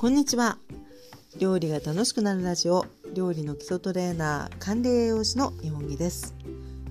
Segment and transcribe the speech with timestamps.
[0.00, 0.56] こんにちは。
[1.38, 6.34] 料理が楽しくなるラジオ料理の基礎トレーナー管理栄養士の日本木です。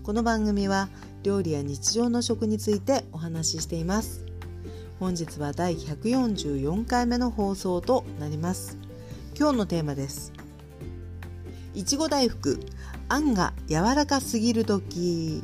[0.03, 0.89] この番組は
[1.23, 4.27] 料理や日常の食についてお話ししています。
[4.99, 8.77] 本日は第144回目の放送となります。
[9.35, 10.31] 今日のテーマです。
[11.73, 12.59] いちご大福
[13.07, 15.41] あんが柔らかすぎる時。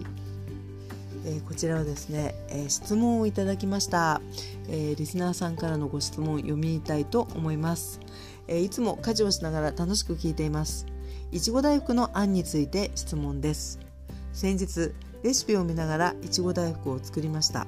[1.26, 4.22] えー、こちらはですね、えー、質問をいただきました、
[4.70, 8.00] えー、リスナーさんからのご質問を読みたいと思います、
[8.48, 10.86] えいつも家事をしながら楽しく聞いています。
[11.32, 13.80] いちご大福のあんについて質問です。
[14.34, 17.68] 先日レシピを見ながらいちご大福を作りました。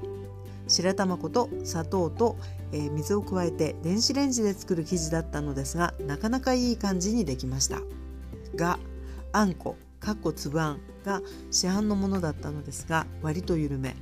[0.67, 2.37] 白玉粉と砂糖と、
[2.71, 7.81] え水を加えて電子レンジで作る生地だったのですがなかなかいい感じにできました。
[8.55, 8.77] が
[9.31, 11.21] あんこかっこ粒あんが
[11.51, 13.95] 市販のものだったのですが割と緩め。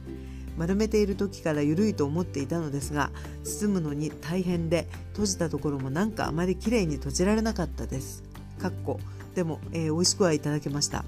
[0.58, 3.12] 丸めている時から緩いと思っていたのですが
[3.44, 8.24] 包むのに大変で閉じたところもなんかあまり綺麗に閉じられなかったです。
[8.60, 9.00] かっこ。
[9.36, 11.04] でも、えー、美味しくはいただけました、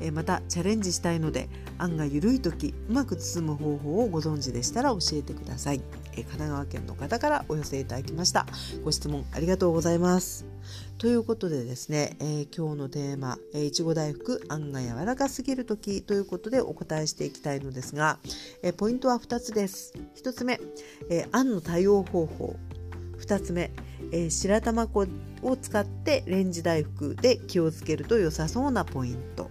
[0.00, 5.80] えー、またチャレンジしたいのであんが緩い時うまく包む方法をご存知でしたら教えてください、
[6.12, 8.46] えー、神奈川県の方からお寄せいただきました。
[8.84, 10.55] ご質問ありがとうございます。
[10.98, 18.18] ということでですね、えー、今日のテーマ、えー、いちご大福あんが柔らかすぎる時ということでお答えしていきたいのですが、
[18.62, 19.92] えー、ポイントは2つです。
[20.16, 20.58] 1つ目、
[21.10, 22.56] えー、あんの対応方法。
[23.18, 23.70] 2つ目、
[24.12, 25.06] えー、白玉粉
[25.42, 29.50] を使ってレンジ大福で気をつけると良さそうなポイント。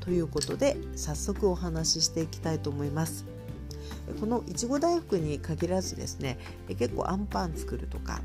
[0.00, 3.26] ということで早速お話ししていきたいと思います。
[4.20, 8.20] このいちご大福に限らずですね結構あんパン作るとか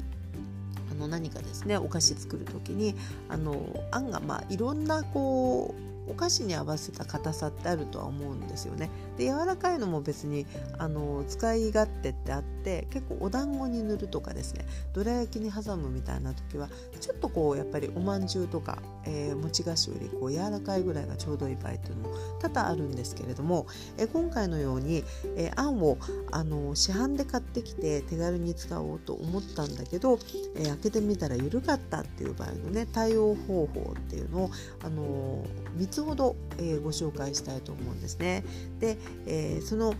[0.94, 2.95] あの何かですねお菓子作る時に
[3.27, 8.92] あのあんがまあいろんなこうお菓子に合わせた硬さってあるとは思うんですよね。
[9.17, 10.45] で柔らかいのも別に
[10.78, 16.69] あの使い勝手ってあって結構お団子に塗るとかですねどら焼きに挟むみたいな時は
[17.00, 25.03] ちょっとこうやっぱりおまんじゅうとか、えー、餅菓子よりこう柔らかいぐらいがちょうどいい場合っていうのも多々あるんですけれども、えー、今回のように、
[25.35, 25.97] えー、あんを
[26.31, 30.18] あの市販で買ってきて手軽に使おうと思ったんだけど、
[30.56, 34.52] え開けてみたら緩かったっていう場合のね対応方法っていうのを
[34.84, 35.44] あの
[35.78, 38.44] 3つほど、えご紹介したいと思うんですね。
[38.80, 39.94] で、えその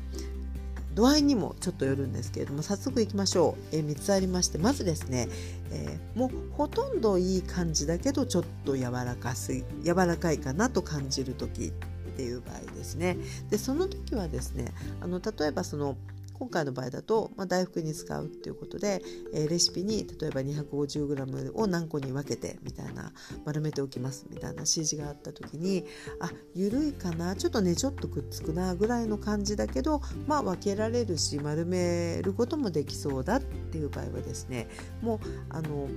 [0.94, 5.28] 度合いにもちょっとよるんですけれども早速いきましょう、えー、3つありましてまずですね、
[5.72, 9.54] えー、もうほとんどいい感じだけどちょっと柔らかす
[9.84, 13.18] 柔らかいかなと感じる時っていう場合ですね
[13.50, 14.72] でその時はですね
[15.02, 15.98] あの例えばその
[16.44, 19.02] 今回の場合だと、まあ、大福に使うっていうことで、
[19.34, 23.14] えー、レシピに例えば 250g を何個に分けてみたいな
[23.46, 25.86] 丸めておきますみたいな指示があった時に
[26.20, 34.68] あ緩いかなちょっとねちょっとくっつくなぐらいの感じだけどまあ分けられるし丸めることもできそうだっていう場合はですね
[35.02, 35.88] もうあの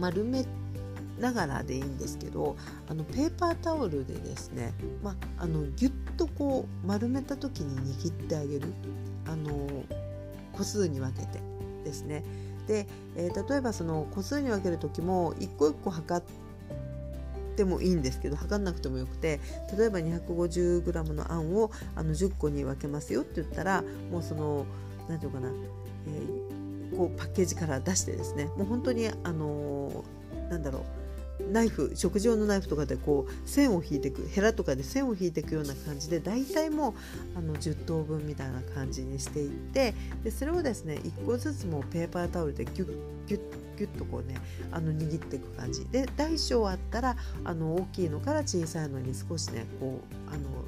[0.00, 0.46] 丸め
[1.20, 2.56] ながらでいいんですけど
[2.88, 4.72] あのペーパータオルでですね、
[5.02, 8.72] まあ、あのギュッとこう丸めた時に握ってあげる
[9.26, 9.68] あの
[10.52, 11.40] 個数に分けて
[11.84, 12.24] ですね。
[12.66, 12.86] で、
[13.16, 16.26] えー、例えばその個数に分ける時も一個一個測っ
[17.56, 19.40] てもいいんですけど測んなくてもよくて
[19.76, 24.66] 例えば 250g のあんをあの10個に分けますよって言ったらもうその
[25.08, 25.52] 何て言うかな、
[26.06, 30.99] えー、こうパッケージから出してですねもう本当にあのー、なんだろう
[31.50, 36.90] ナイフ食事用のナイフとかでこう線を引いていくヘラとかで線を引いていくような感じで大体も
[37.34, 39.94] うあの10等分みたいな感じにしていって
[40.24, 42.94] でそれをですね1個ずつもペーパータオルでギュッ
[43.26, 43.40] ギュッ
[43.78, 44.36] ギュッとこうね
[44.70, 45.86] あの握っていく感じ。
[45.86, 50.64] で大小あったらあの大きいのから小さいのに少しねこうあの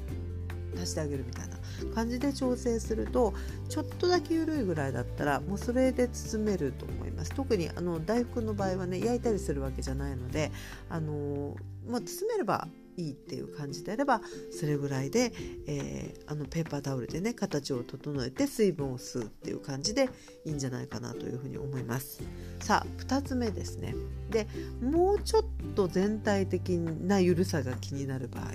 [0.81, 1.55] 足してあげるみたいな
[1.93, 3.33] 感じで調整すると
[3.69, 7.33] ちょっとだけ緩いぐらいだったらもうそれで包めると思ます。
[7.33, 10.51] 特にあの大福の場合はね焼いたりするわけじゃないので
[10.89, 11.55] あの、
[11.87, 15.33] まあ、包めればいいっていう感じであればそれぐらいで、
[15.67, 20.09] えー、あのペーパータオルでね形を整えて水分を吸うっていう感じで
[20.45, 22.21] いいんじゃないかなというふうに思います。
[22.59, 23.95] さあ2つ目ですね。
[24.29, 24.47] で
[24.81, 25.43] もうちょっ
[25.75, 28.51] と全体的な緩さが気になる場合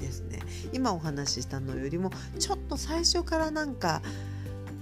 [0.00, 0.40] ですね。
[0.72, 4.02] 今お話ししたのよりもちょっと最初からなんか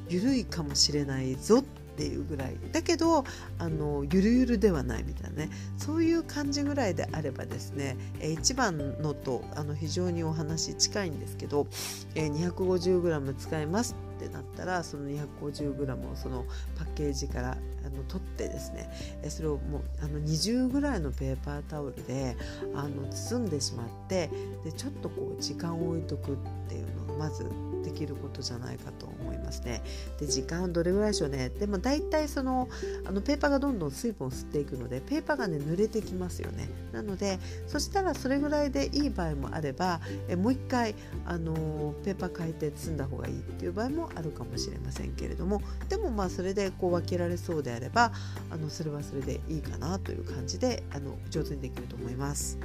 [0.09, 1.65] 緩いかもしれないぞっ
[2.01, 2.57] ていうぐらい。
[2.73, 3.25] だけど
[3.59, 5.51] あのゆるゆるではないみたいなね。
[5.77, 11.67] そういう感じぐらいであればですね、え1番のとあの非常にお話近いんですけど、
[12.15, 16.47] え 250g 使いますってなったらその 250g をその
[16.79, 18.91] パッケージからあの取ってですね
[19.29, 22.37] それをもうあの20ぐらいのペーパータオルで
[22.75, 24.31] あの包んでしまって
[24.65, 26.37] でちょっとこう時間を置いとくっ
[26.69, 27.45] ていうのがまず
[27.83, 29.83] できることじゃないかと思いますね。
[30.19, 32.69] で時間どれぐらいでしょうねでも大体その
[33.05, 36.69] あのペーパーがどんどん水分を吸っていくのでペーパーがね濡れてきますよね。
[36.93, 40.95] なのでそしたらそれぐらいでいい場合もあればえもう一回
[41.27, 48.13] あのペーパー変えて積んだ方がいいっていう場合もあるかもしれませんけれどもでもまあそれでこう分けられそうであれば
[48.51, 52.59] あのそれはそれでいいかなという感じであの上手にできると思います。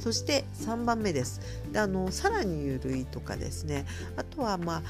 [0.00, 1.40] そして3番目です。
[1.72, 3.86] であのさらに緩いとかですね。
[4.16, 4.82] あとはまあ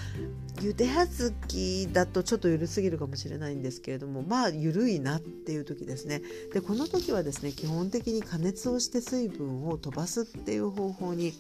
[0.61, 6.23] 茹で小豆だとちょっと緩すぎるかもしれないんですけれどもまあ緩いなっていう時ですね。
[6.53, 11.33] でこの時はですね基本的に加熱をして水分を飛ばすっていう方法に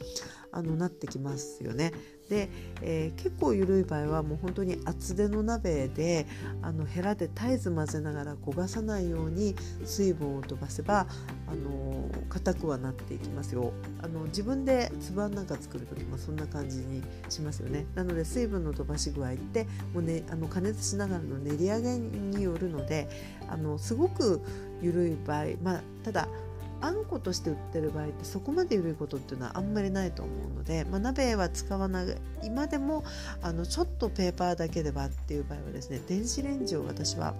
[0.52, 1.92] あのなってきますよね。
[2.30, 2.48] で、
[2.80, 6.26] えー、結構緩い場合はもう本当に厚手の鍋で
[6.62, 11.08] あのヘラで絶えず混ぜながら焦がさないように水分を飛ばせば
[11.48, 13.72] あの硬くはなっていきますよ。
[14.00, 17.84] あの自分でつあんなんか作る時もそんな感じにしますよね。
[17.96, 23.08] なので水分の飛ばし具合ってもう、ね、あの加熱しながらの練り上げによるので
[23.48, 24.40] あのすごく
[24.80, 26.28] 緩い場合まあただ
[26.80, 32.06] あんことして売ってる場合ってそこまで緩いことっていうのはあんまりないと思うので、まあ、鍋は使わない。
[32.42, 33.04] 今でも
[33.42, 37.34] あのちょっとペーパーだけではっていう場合はですね電子レンジを私は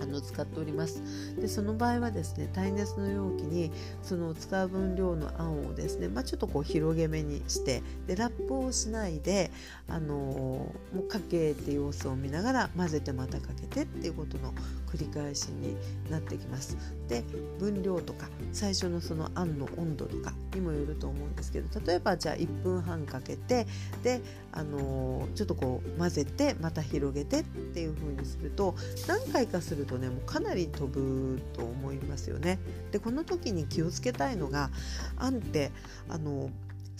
[0.00, 1.02] あの使っております。
[1.36, 3.70] でその場合はですね耐熱の容器に
[4.02, 9.50] その使う分量のあんをですね、まあ、ちょっとこう広げ目にしてでラップをしないで、
[9.88, 14.52] あのー、もうかけて様子を見ながら混ぜてまたかけてっていうことの
[14.88, 15.76] 繰り返しに
[16.10, 16.76] なってきます。
[17.08, 17.22] で
[17.58, 23.66] 分量とか最初のそのあんの温度とかにもよると思うんですけど例えばじゃあ1分半かけて
[24.02, 24.20] で、
[24.58, 28.74] あの、ちょっとこう混ぜてまた広げてっていう風にすると
[29.06, 32.58] 何回かするとねもうかなり飛ぶと思いますよね。
[32.90, 34.70] でこの時に気をつけたいのが
[35.16, 35.70] あんって
[36.08, 36.50] あの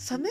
[0.09, 0.29] 冷め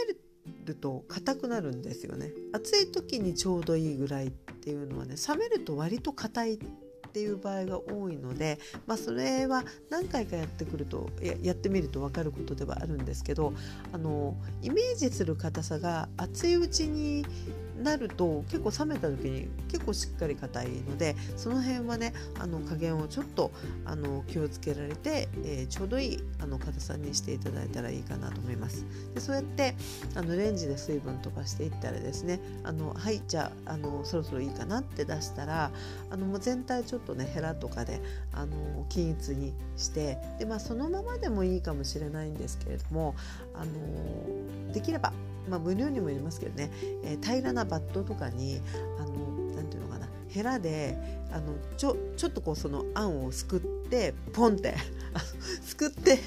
[0.65, 6.59] ると硬くなるんですよね暑い時にちょうどいいぐらいっていうのはね冷めると割と硬い
[7.19, 11.11] っていう場合が多いので、まあ、それは何回かやってくると
[11.43, 13.53] やってみると分かることではあるんですけど
[13.93, 17.27] あのイメージする硬さが熱いうちに
[17.83, 23.51] なると結構冷めた時に結構しっかり硬いのでその辺はねあの加減をちょっと
[23.85, 28.85] あの気をつけられて、えー、ちょうどいいあの硬さにしていただいたらいいかなと思います。
[29.15, 29.75] でそうやって
[30.15, 35.71] あのレンジで水分飛ばしていったらですねあのはいじゃああのそろそろいいかなって出したら
[36.11, 38.01] あのもう全体ちょっとねヘラとかで
[38.33, 43.15] あの均一にしてで、まあ、そのままでもいいかもしれないんですけれども
[43.55, 45.13] あのできれば
[45.49, 46.71] まあ、無料にもよりますけどね、
[47.05, 48.61] えー、平らなバットとかに
[48.99, 50.09] あのなんていうのかな。
[50.29, 50.97] ヘラで
[51.33, 54.75] あのちょちょっとこうそのあんをすくってポンって。
[55.65, 56.19] すくって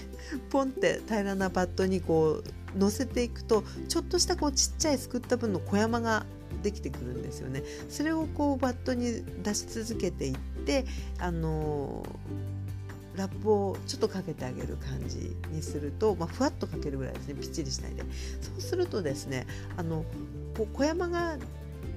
[0.50, 6.26] ポンって平らなバットにこう乗せていくとちょっとしたこうちっちゃいすくった分の小山が
[6.64, 7.64] できてくるんですよね。
[7.90, 10.86] それをこうバットに出し続けていって
[11.20, 12.04] あの
[13.16, 17.36] ラップをちょっとかけてあげる感じにすると、まあ、ふわっとかけるぐらいですね。
[17.36, 18.04] ぴっちりしないで。
[18.42, 19.48] そうするとですね
[19.78, 20.06] あの
[20.58, 21.38] こ小山が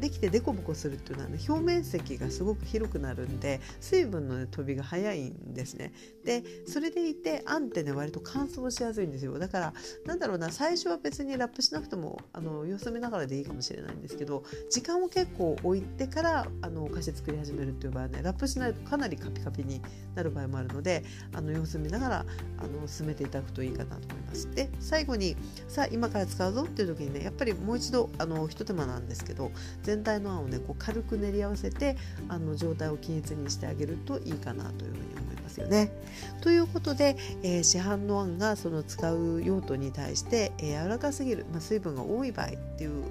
[0.05, 5.95] できてデコボコするっていうのは、ね、表面積がすごく広くなるんで水分の、ね、飛びが早いんですね。
[6.27, 9.75] でそれでいてあんってね割と乾燥しやすいんですよだから
[10.05, 19.81] なんだろうな最初は別にラップしなくてもあの様子見ながらでいいかもしれないんですけど時間を結構置いてからあのお菓子作り始めるっていう場合はねラップしないとかなりカピカピに
[20.15, 22.27] なる場合もあるのであの様子見ながら
[22.59, 24.51] あの進めていただくといいかなと思います。
[24.51, 25.35] で最後に
[25.69, 29.51] さあ今から使うぞっていう時にねやっぱりもう一度あのひと手間なんですけど
[29.83, 31.97] 全全体のあんをねこう軽く練り合わせて
[32.29, 35.93] あの状態を均一にしてあげるといいかなというふうに思いますよね。
[36.41, 43.05] ということで、えー、市販のあんがその使う用途に対して、えー、柔らかすぎる、まあ、水分が多い場合っていう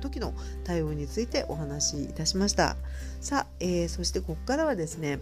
[0.00, 0.32] 時の
[0.64, 2.76] 対応についてお話しいたしました
[3.20, 5.18] さあ、えー、そしてここからはですね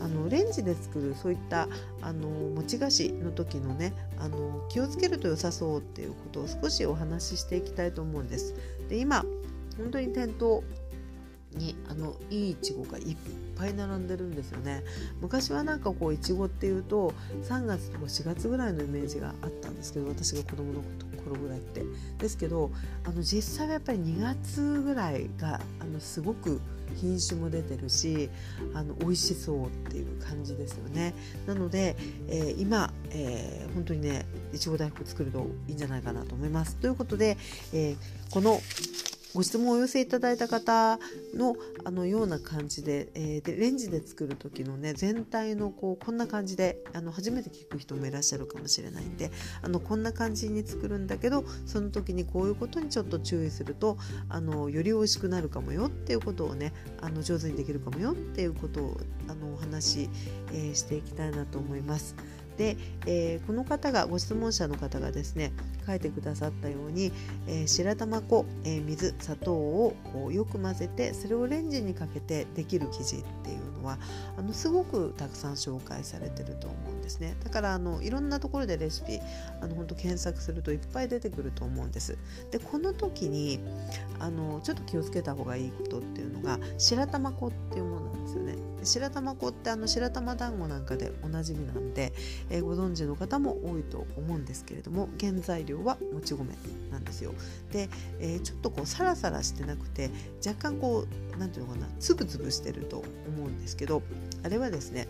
[0.00, 1.66] あのレンジで作るそういった
[2.02, 8.54] あの餅菓子の時のねあの気をつけると良さそうっていうことを少しお話ししていきたいと思うんです
[8.88, 9.24] で今
[9.78, 10.62] 本当に店頭
[11.54, 13.16] にあのいいいちごがいっ
[13.56, 14.84] ぱい並んでるんですよね。
[15.20, 20.82] 昔はなんかこういちごっていうと3月とか4月ぐらいのイメージがあったんですけど私が子供の
[21.24, 21.82] 頃ぐらいって。
[22.18, 22.70] ですけど
[23.04, 26.60] あの実際はやっぱり2月ぐらいがあのすごく
[26.96, 28.28] 品種も出てるし
[28.74, 31.14] あの美味しそうっていう感じですよね。
[31.46, 31.96] なので、
[32.28, 36.76] えー、今、えー、本当にねいちご大福作るといいんじゃないかなと思います。
[36.76, 37.36] ということで、
[37.72, 38.60] えー、この
[39.38, 40.98] ご質問をお寄せいただいた方
[41.32, 41.54] の
[41.84, 49.30] あのような感じで,、えー、でレンジで作る時のね全体のこうこんな感じであの初めて聞く人もいらっしゃるかもしれないんで
[49.62, 53.96] あのこんな感じに作るんだけどその時にこういうことにちょっと注意すると
[54.28, 60.10] あのより美味しくなるかもよっていうことをねあの上手にできるかもよっていうことをあのお話し、
[60.52, 62.16] えー、していきたいなと思います。
[62.58, 65.52] で、えー、この方がご質問者の方がですね
[65.86, 67.12] 書いてくださったように、
[67.46, 73.98] えー、白玉粉、えー、水砂糖をこうよく混ぜてそれをレンジにかけてできる生地っていうのは
[74.36, 77.36] あのすごくたくさん紹介されてると思うんですね。
[77.42, 79.20] だからあのいろんなところでレシピ
[79.60, 82.18] あの本当検索するといっぱい出てくると思うんです。
[82.50, 83.60] でこの時に
[84.18, 88.56] あのちょっと気をつけた方がいいことっていうのが白玉粉っていうものなんですよね。
[88.84, 92.12] 白玉粉ってあの白玉団子なんかでおなじみなんで、
[92.50, 96.46] えー、ご存知の方も多いと思うんですけれども原材料はもち米
[96.90, 97.34] なんですよ。
[97.72, 97.88] で、
[98.20, 100.10] えー、ちょっとこうサラサラしてなくて
[100.46, 104.02] 若干こう何ていうのかなつぶつぶしてると思うんですけど
[104.42, 105.08] あれはですね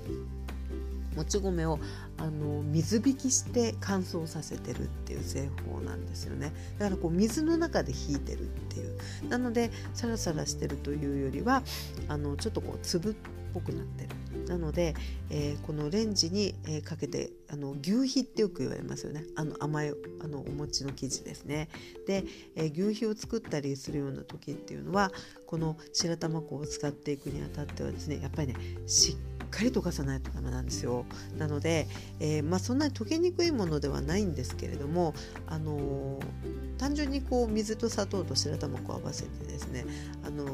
[1.16, 1.80] もち米を
[2.16, 6.52] あの水引きして乾燥させてるっていう製法なんですよね。
[6.78, 9.28] だからこう水の中で引いてるっていう。
[9.28, 11.64] なのでサラサラしてるというよりは
[12.06, 13.14] あのちょっとこう粒っ
[13.52, 14.10] ぽくなってる。
[14.48, 14.94] なので、
[15.30, 19.24] えー、このレンジに、え、かけてあの牛皮ってよく言われますよね。
[19.36, 21.68] あの甘いあのお餅の生地ですね。
[22.06, 22.24] で、
[22.56, 25.12] えー、牛皮を作ったりするような時っていうのは
[25.46, 28.54] この白玉粉を使っていくにあたってはですねやっぱりね
[28.86, 31.04] しっかり溶かさないとダメなんですよ。
[31.38, 31.86] なので、
[32.20, 35.14] えまあ、そんなに溶けにくいものではないんですけれども、
[35.46, 36.20] あの
[36.76, 39.86] 単純にこう水と砂糖と白玉粉を合わせてですね、
[40.22, 40.44] あの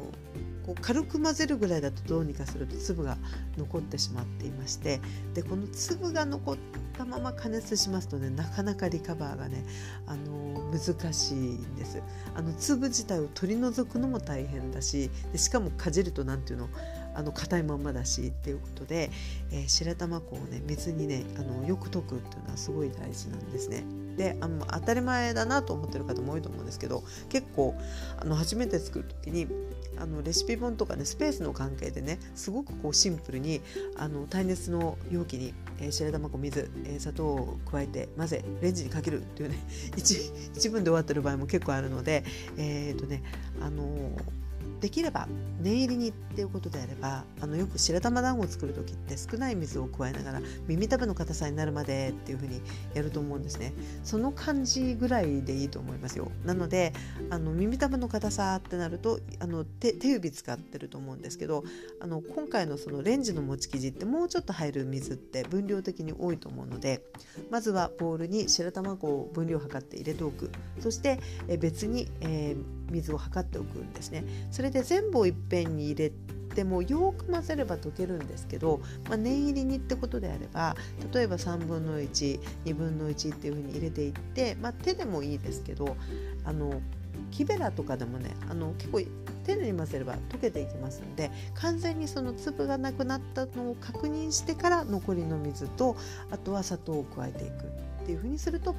[0.65, 3.17] こう軽く混ぜるぐらいだとどうにかすると粒が
[3.59, 5.01] 残ってしまっていまして
[5.35, 6.57] でこの粒が残っ
[6.97, 9.65] たまま加熱しますとねなかなかリカバーがね、
[10.07, 12.03] あの難しいんです
[12.35, 16.69] あの粒自体を取り除くのも大変だしでしかもかじると何ていうの
[17.15, 19.11] あの硬いまんまだしっていうことで、
[19.53, 23.85] えー、白玉粉をね水にねあのよく溶くっていうのはすごい大事なんですね。
[24.17, 27.75] であの当たり前だなと思ってる方も多いと思うんですけど結構
[28.17, 29.49] あの初めて作る時に
[29.99, 33.61] あのレシピ本とかねスペースの関係でねすごくこうシンプルに
[33.97, 39.59] あの耐熱の容器に、えー、白玉粉水、えー、砂糖を加えて混ぜレンジにかけるっていうね
[39.97, 42.25] 一一文で終わってる場合も結構あるので
[42.57, 43.23] えっ、ー、とね
[43.61, 44.44] あのー
[44.85, 45.27] できれば
[45.63, 52.61] 念入りにっていうことであればあのよく白玉団子を作る時って少ない水を加えながら耳たぶの硬さになるまでっていうふうに
[52.93, 53.73] やると思うんですね。
[54.03, 56.31] その感じぐらいでいいと思いますよ。
[56.45, 56.93] なので
[57.31, 61.65] あの耳たぶの硬さってなるとあの手手指使ってると思うんですけど
[61.99, 67.07] あの今回のそのレンジの餅生地ってもうちょっと入る水って分量的に多いと思うので
[67.51, 70.51] まずはボウルに白玉粉を分量測って入れておく。
[70.81, 74.25] そしてえ別に、えー水を測っておくんですね。
[74.51, 76.13] それで全部をいっぺんに入れ
[76.55, 80.77] てもよく混ぜれば溶けるんですけど、まあ、念入りにってことであれば
[81.13, 85.97] 例えば3分の12分の1っていうふうに入れていって、まあ、手でもいいですけど
[86.45, 86.81] あの
[87.31, 89.01] 木べらとかでもねあの結構
[89.45, 95.97] 手で混ぜれば溶けていきますので完全にその粒がなくなったのを確認してから残りの水と
[96.31, 97.65] あとは砂糖を加えていく
[98.03, 98.75] っていうふうにすると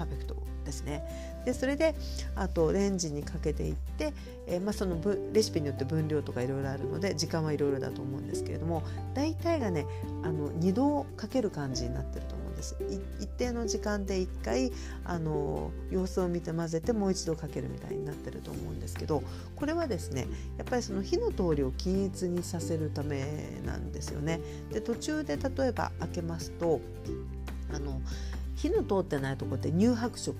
[0.00, 1.02] パーフェクトですね。
[1.44, 1.94] でそれで
[2.36, 4.12] あとレンジにかけていって、
[4.46, 4.98] えー、まあ、その
[5.32, 8.82] レシピによって分量とかいろいろあるので時間はいろいろだと思うんですけれども
[9.14, 9.86] 大体がね
[10.22, 12.76] あの2度かける感じになってると思うんです。
[13.20, 14.72] 一定の時間で1回
[15.04, 19.22] あの様子を見て混ぜてもう一度かけるみたいになってると思うんですけど
[19.56, 20.28] これはですね
[20.58, 24.40] やっぱりその火の通りを均一にさせるためなんですよね。
[24.70, 26.80] で途中で例えば開けますと
[27.72, 28.00] あの
[28.60, 30.36] 火の通ってないとこって乳白色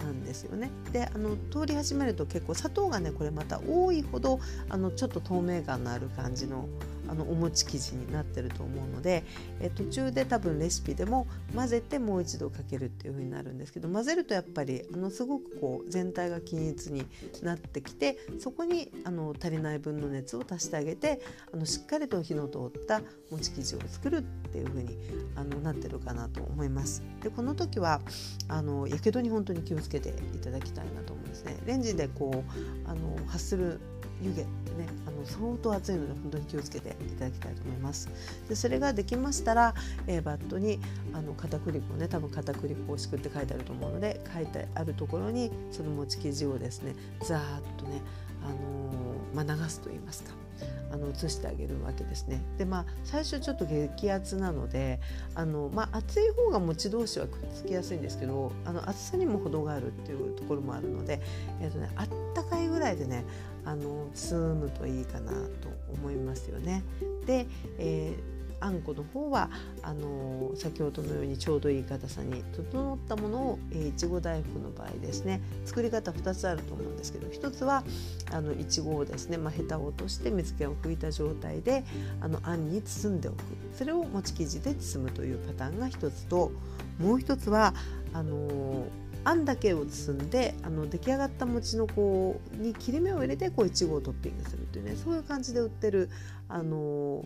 [0.00, 0.70] なんですよね。
[0.92, 6.68] であの通り始めると結構砂糖がねこれまた多いほどあのちょっと透明感のある感じの
[7.12, 9.22] あのお餅生地になってると思うので
[9.60, 17.04] え途中で多分レシピでも混ぜてもう一度かけるっていう風になるんですけど混ぜるとやっぱりあのすごくこう全体が均一に
[17.42, 21.20] なってきてそこにあの足りない分の熱を足してあげて
[21.52, 24.96] あのしっかりと火の通った餅生地を作るっていう風に
[25.36, 27.02] あになってるかなと思います。
[27.22, 28.00] でこの時は
[28.48, 31.56] あのやけどに本当に気をつけていただきたいなと思うんですね。
[31.66, 33.80] レンジでこうあの発する
[34.22, 38.08] 湯気ってねあの相当熱いので本当に気をつけていただきたいと思います
[38.48, 39.74] でそれができましたら、
[40.06, 40.80] えー、バットに
[41.12, 47.42] あの片栗粉ね多分片栗粉を敷くって書いてあると思うので書いてあるところにその餅生地をですねザーッ
[47.76, 48.00] とね、
[48.42, 50.42] あのー、まあ、流すと言いますか
[50.92, 52.42] あの移してあげるわけですね。
[52.58, 55.00] でまあ最初ちょっと激圧なので
[55.34, 61.20] あの、まあ、熱い方が餅同士はくっつきやすいんですけどあの熱さにも程があるっていうところもあるので、
[61.62, 63.24] えーとね、あったかいぐらいでね
[63.64, 66.82] あの包むといいかなと思いますよね。
[67.26, 67.46] で、
[67.78, 69.50] えーあんこの方は
[69.82, 77.82] あの先ほどのようにちょうどいい硬さに整ったものをいちご大福の場合ですね作り方2つあると思うんですけど1つは
[78.30, 81.84] あのいちごをですね、まあ、ヘタを落として水気を拭いた状態で
[82.20, 83.38] あのあんに包んでおく
[83.76, 86.52] それを餅生地で包むというパターンが1つと
[87.00, 87.74] もう1つは
[88.12, 88.86] あの
[89.24, 96.10] あんだけを包んであの出来上がった餅のこうに切れ目を入れてこういちごをトッピングするというねそういう感じで売ってる
[96.48, 97.24] あの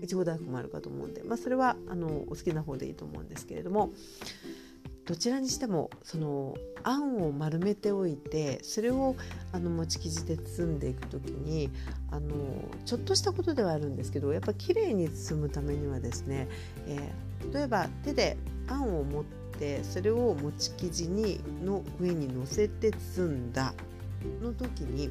[0.00, 3.92] いちご大福もあるかと思うんで、まあ、それはあのお好きな方でいいと思うんですけれども
[5.06, 9.16] どちらにしてもそのあんを丸めておいてそれを
[9.52, 11.68] あの餅生地で包んでいく時に
[12.10, 12.30] あの
[12.86, 16.48] ちょっとしたことではあるんですけどやっぱ綺麗に包むためにはですね、
[16.86, 19.43] えー、例えば手であんを持って
[19.82, 23.74] それを餅生地にの上に乗せて包んだ。
[24.42, 25.10] の時に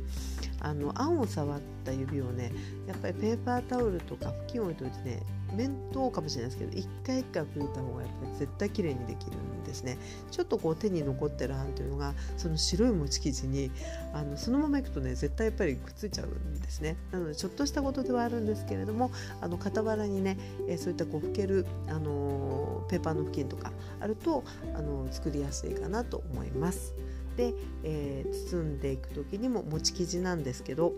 [0.60, 2.51] あのあんを触った指をね
[2.88, 9.98] やっぱりペーパータオルとか布巾を置いといてね面倒かもしれないですけど一回一回拭いた方がやっぱり絶対綺麗にできるんですね
[10.32, 13.72] ちょっとこう手に残ってるあんというのがその白い餅生地に
[14.13, 24.43] あのそのままいくとね絶対やっぱりくっついちゃうんですねなのでちょっとしたことではあるんですけれどもあの傍らにね、えそういったこう拭ける、あのペーパーの布巾とかあると
[24.75, 26.93] あの作りやすいかなと思います。
[27.36, 30.94] で、えー、包んでいく時にも餅生地なんですけど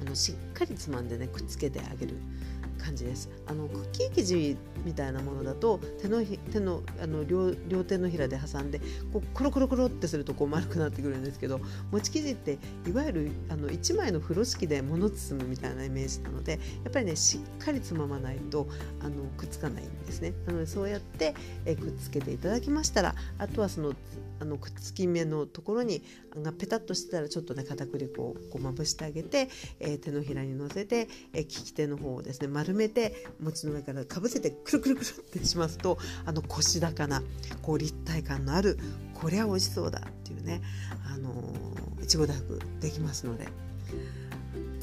[0.00, 2.16] あのしっかりつまんでねくっつけてあげる。
[2.84, 3.30] 感じです。
[3.46, 8.80] あのクッキー生地みたいなものだと手のひ手のあの両両手のひらで挟んで
[9.12, 11.60] こうコロコロコロってするとこう丸くなってくるんですけど
[11.90, 16.58] 餅生地っていわゆるあの1枚の風呂敷で物包むみたいなイメージなのでや
[16.90, 18.68] っぱりねしっかりつままないと
[19.00, 20.34] あのくっつかないんですね。
[20.46, 23.94] なのでそうやってえくっつけていただきましたらあとはその
[24.40, 26.02] あのくっつき目のところに
[26.42, 29.48] がペタッとしてたらちょっとね片栗粉をこうまぶしてあげて、
[29.80, 37.22] えー、手のひらに乗せて、えー、利き手の方をですね丸めて餅の上からかぶせてくるくるくるってしますとあの腰高な
[37.62, 38.78] こう立体感のある
[39.14, 40.62] こりゃ美味しそうだっていうね
[41.12, 41.32] あの
[42.02, 43.46] いちご大福できますので。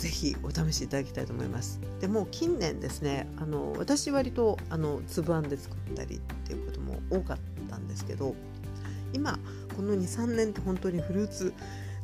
[0.02, 1.80] ぜひお試しいただきたいと思います。
[2.00, 7.38] でも近年ですねあの私割とあの粒あんで作ったりっていうことも多かっ
[7.70, 8.36] たんですけど
[9.14, 9.38] 今
[9.76, 11.54] この23年って本当にフルーツ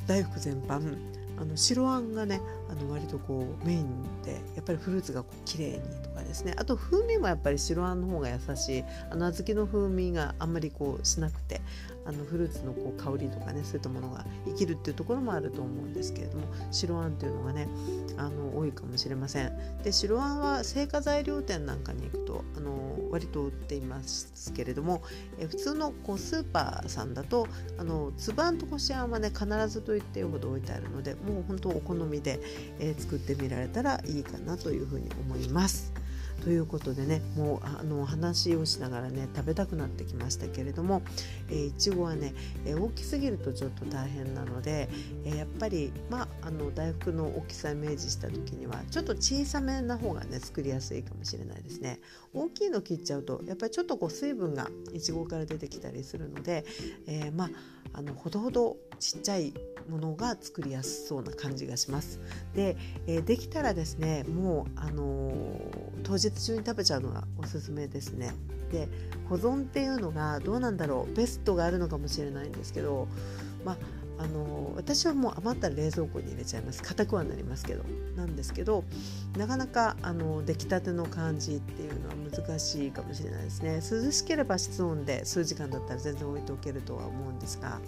[0.05, 0.95] 大福全般
[1.39, 3.87] あの白あんがねあの割とこうメイン
[4.23, 5.79] でやっぱりフルーツがこう綺麗に
[6.27, 6.53] ですね。
[6.57, 8.83] あと風味もやっぱり白あんの方が優しい。
[9.09, 11.61] あの小豆の風味があんまりこうしなくて
[12.05, 17.67] あのフルーツのこう香りとかねそういったものが生きるっていうところもあると思うんですけれども白あんというのがね
[18.17, 19.51] あの多いかもしれません。
[19.83, 25.03] で白あんは製菓材料店なんかに行くとあの割と売っていますけれども
[25.37, 32.39] え普通のこうスーパーさんだとあの粒あんとこしあんはね必ずと言っていいほど置いてあるのでもう本当お好みで、
[32.79, 35.96] えー、作ってみられたらいいかなというふうに思います。
[36.43, 41.01] ということでねもうあの話をしながらね食べたくなってきましたけれども、
[41.49, 42.33] え、いちごはね、
[42.65, 44.89] えー、大きすぎるとちょっと大変なので、
[45.25, 51.99] えー、やっぱり、まあ、あの大福の大きさイメージした時にはちょっと小さめな方がね作りやすいかもしれないですね。
[52.33, 56.65] 大きいの切っちゃうとやっぱりちょっとこう水分がいちごから出てきたりするので、
[57.07, 57.49] えまあ
[57.93, 59.53] あのほどほどちっちゃい
[59.89, 62.19] ものが作りやすそうな感じがします。
[62.53, 68.33] で、えー、できたらですねもう、あのー、当日中に食べちゃうのがおすすめですね。
[68.71, 68.89] で
[69.29, 73.07] 保存っていうのがどうなんだろうベストがあるのかもしれないんですけど、
[73.63, 73.77] ま
[74.19, 76.81] あ、の私はもう余ったら冷蔵庫に入れちゃいます。
[76.83, 77.83] 硬くはなりますけど。
[78.17, 78.83] なんですけど
[79.37, 83.75] なかなかあの出来たての感じっていうのは難しいかもしれないですね。
[83.75, 87.79] 涼しければ室温で数時間だったら全然置いておけるとは思うんですが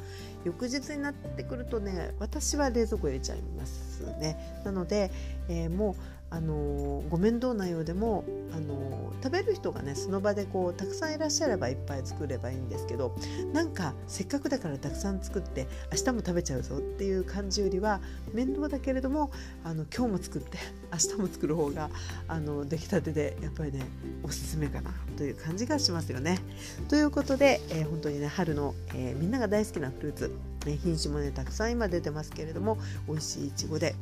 [0.45, 4.61] 翌日になってくるとね私は冷蔵庫入れちゃいますね。
[4.63, 5.11] なので、
[5.49, 13.15] えー、もうあのご面倒なようでもあの食べる人がねその場でこうたくさんいらっしゃればいっぱい作ればいいんですけど
[13.53, 17.99] なんかせっかくだからたくさん作って明日も食べちゃうぞっていう感じよりは
[18.33, 19.31] 面倒だけれども
[19.63, 20.57] あの今日も作って
[20.91, 21.89] 明日も作る方が
[22.27, 23.85] あの出来たてでやっぱりね
[24.23, 26.39] おすすめかなという感じがしますよね。
[26.87, 30.31] ということで、えー、本当にね春の、えー、みんなが大好きなフルーツ、
[30.65, 33.95] ね、品種もねたくさん今出てますけれども美味しいいちごで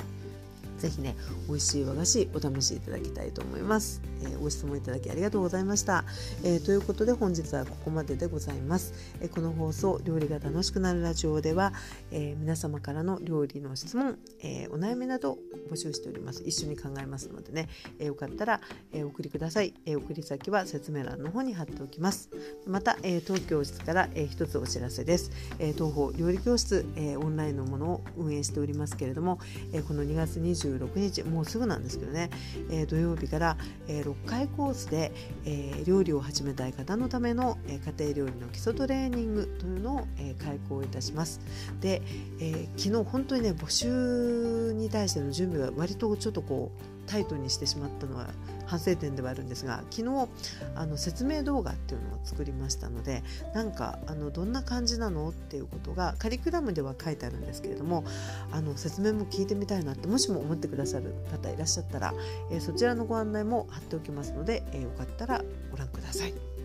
[0.78, 1.16] ぜひね
[1.48, 6.06] 美味しい和菓子お試しいただきたいと思います、えー、ご質問いただきありがとうございました、
[6.44, 11.74] えー、ということで本日はここまででございます、えー、この放送料理が楽しくなるラジオでは、
[12.12, 15.38] え皆様からの料理の質問、えお悩みなど
[15.72, 16.44] 募集しております。
[16.44, 17.68] 一緒に考えますのでね、
[18.00, 18.62] えよかったら、
[18.92, 22.30] えお送りください、え送り先は説明欄の方に貼っておきます。
[22.66, 29.40] また、え東京室から、え一つお知らせです、え東方料理教室、えオンラインのものを運営しておりますけれども、
[29.74, 30.40] えこの2月
[30.76, 32.30] 26日もうすぐなんですけどね、
[32.70, 35.12] え土曜日から、え6回コースで、
[35.46, 41.40] え料理を始めたい方のための、え家庭料理の基礎トレーニングというのを、え開講いたします。
[41.82, 42.02] で、
[42.40, 48.28] え昨日本当にね募集に対しての準備は割とちょっとこうタイトにしてしまったのは
[48.68, 50.28] 反省点ではあるんですが昨日
[50.76, 58.04] あの説明動画っていうのを作りましたのでなんかあのどんな感じなのっていうことがカリキュラムでは書いてあるんですけれども
[58.52, 62.14] あの説明も聞いてみたいなってもしも思ってくださる方いらっしゃったら、
[62.52, 66.57] えー、そちらのご案内も貼っておきますので、えー、よかったらご覧ください。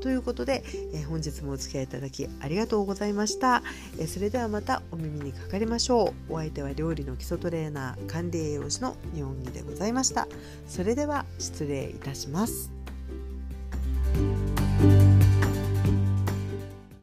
[0.00, 3.62] ということで、えー、本日もお付き合いいただきありがとうございました、
[3.98, 6.34] えー、それではまたお耳にかかりましょう。
[6.34, 10.28] お相手は料理の基礎トレーナー管理栄養士の日本木でございました。
[10.68, 12.70] それでは失礼いたします。